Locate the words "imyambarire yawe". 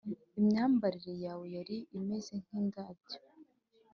0.39-1.45